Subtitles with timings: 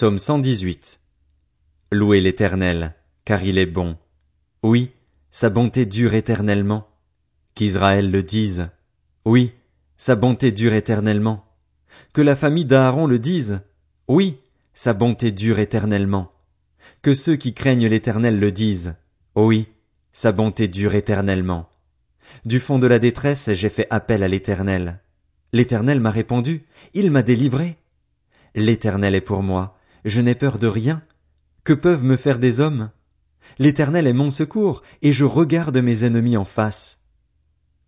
[0.00, 0.98] Psaume 118.
[1.92, 2.94] Louez l'Éternel,
[3.26, 3.98] car il est bon.
[4.62, 4.92] Oui,
[5.30, 6.88] sa bonté dure éternellement.
[7.54, 8.70] Qu'Israël le dise.
[9.26, 9.52] Oui,
[9.98, 11.44] sa bonté dure éternellement.
[12.14, 13.60] Que la famille d'Aaron le dise.
[14.08, 14.38] Oui,
[14.72, 16.32] sa bonté dure éternellement.
[17.02, 18.94] Que ceux qui craignent l'Éternel le disent.
[19.34, 19.68] Oui,
[20.14, 21.68] sa bonté dure éternellement.
[22.46, 25.00] Du fond de la détresse, j'ai fait appel à l'Éternel.
[25.52, 26.64] L'Éternel m'a répondu,
[26.94, 27.76] il m'a délivré.
[28.54, 31.02] L'Éternel est pour moi, je n'ai peur de rien.
[31.64, 32.90] Que peuvent me faire des hommes?
[33.58, 36.98] L'Éternel est mon secours, et je regarde mes ennemis en face.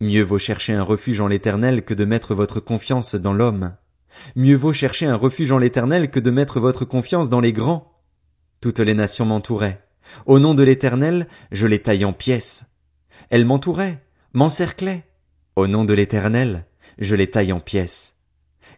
[0.00, 3.76] Mieux vaut chercher un refuge en l'Éternel que de mettre votre confiance dans l'homme.
[4.36, 8.00] Mieux vaut chercher un refuge en l'Éternel que de mettre votre confiance dans les grands.
[8.60, 9.84] Toutes les nations m'entouraient.
[10.26, 12.64] Au nom de l'Éternel, je les taille en pièces.
[13.30, 14.02] Elles m'entouraient,
[14.34, 15.04] m'encerclaient.
[15.56, 16.66] Au nom de l'Éternel,
[16.98, 18.16] je les taille en pièces.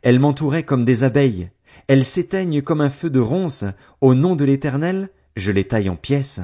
[0.03, 1.51] Elles m'entouraient comme des abeilles.
[1.87, 3.65] Elles s'éteignent comme un feu de ronce.
[4.01, 6.41] Au nom de l'Éternel, je les taille en pièces.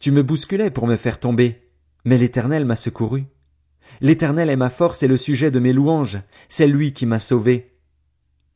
[0.00, 1.62] Tu me bousculais pour me faire tomber,
[2.04, 3.24] mais l'Éternel m'a secouru.
[4.00, 7.74] L'Éternel est ma force et le sujet de mes louanges, c'est lui qui m'a sauvé.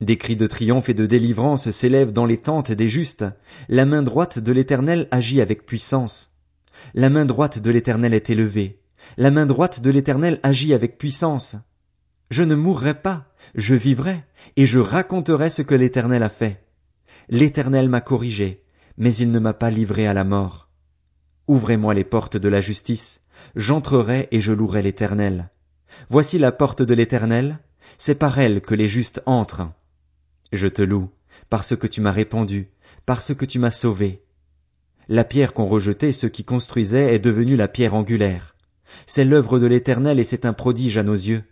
[0.00, 3.24] Des cris de triomphe et de délivrance s'élèvent dans les tentes des justes.
[3.68, 6.32] La main droite de l'Éternel agit avec puissance.
[6.94, 8.80] La main droite de l'Éternel est élevée.
[9.16, 11.56] La main droite de l'Éternel agit avec puissance.
[12.30, 14.24] Je ne mourrai pas, je vivrai,
[14.56, 16.64] et je raconterai ce que l'Éternel a fait.
[17.30, 18.64] L'Éternel m'a corrigé,
[18.96, 20.68] mais il ne m'a pas livré à la mort.
[21.46, 23.22] Ouvrez-moi les portes de la justice,
[23.56, 25.50] j'entrerai et je louerai l'Éternel.
[26.10, 27.58] Voici la porte de l'Éternel,
[27.96, 29.72] c'est par elle que les justes entrent.
[30.52, 31.10] Je te loue,
[31.48, 32.70] parce que tu m'as répondu,
[33.06, 34.22] parce que tu m'as sauvé.
[35.08, 38.54] La pierre qu'ont rejetée ceux qui construisaient est devenue la pierre angulaire.
[39.06, 41.44] C'est l'œuvre de l'Éternel et c'est un prodige à nos yeux.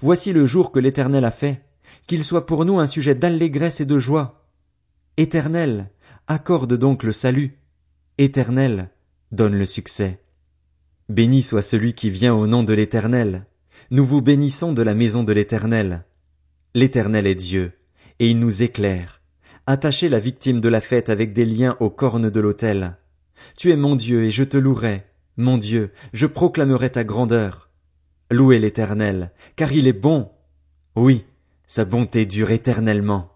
[0.00, 1.62] Voici le jour que l'Éternel a fait,
[2.06, 4.46] qu'il soit pour nous un sujet d'allégresse et de joie.
[5.16, 5.90] Éternel,
[6.26, 7.58] accorde donc le salut.
[8.18, 8.90] Éternel,
[9.32, 10.20] donne le succès.
[11.08, 13.46] Béni soit celui qui vient au nom de l'Éternel.
[13.90, 16.04] Nous vous bénissons de la maison de l'Éternel.
[16.74, 17.72] L'Éternel est Dieu,
[18.18, 19.20] et il nous éclaire.
[19.66, 22.96] Attachez la victime de la fête avec des liens aux cornes de l'autel.
[23.56, 25.04] Tu es mon Dieu, et je te louerai.
[25.36, 27.69] Mon Dieu, je proclamerai ta grandeur.
[28.30, 30.30] Louez l'Éternel, car il est bon.
[30.94, 31.24] Oui,
[31.66, 33.32] sa bonté dure éternellement.